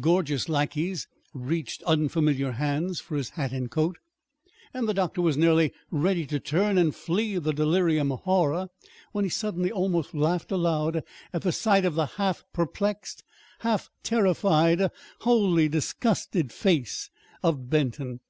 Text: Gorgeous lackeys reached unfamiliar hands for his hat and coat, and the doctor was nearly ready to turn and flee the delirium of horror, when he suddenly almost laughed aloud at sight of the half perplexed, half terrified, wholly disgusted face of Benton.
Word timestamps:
Gorgeous 0.00 0.48
lackeys 0.48 1.08
reached 1.32 1.82
unfamiliar 1.82 2.52
hands 2.52 3.00
for 3.00 3.16
his 3.16 3.30
hat 3.30 3.50
and 3.50 3.68
coat, 3.68 3.96
and 4.72 4.88
the 4.88 4.94
doctor 4.94 5.20
was 5.20 5.36
nearly 5.36 5.72
ready 5.90 6.26
to 6.26 6.38
turn 6.38 6.78
and 6.78 6.94
flee 6.94 7.38
the 7.38 7.52
delirium 7.52 8.12
of 8.12 8.20
horror, 8.20 8.68
when 9.10 9.24
he 9.24 9.28
suddenly 9.30 9.72
almost 9.72 10.14
laughed 10.14 10.52
aloud 10.52 11.02
at 11.32 11.52
sight 11.54 11.84
of 11.84 11.96
the 11.96 12.06
half 12.06 12.44
perplexed, 12.52 13.24
half 13.62 13.90
terrified, 14.04 14.92
wholly 15.22 15.68
disgusted 15.68 16.52
face 16.52 17.10
of 17.42 17.68
Benton. 17.68 18.20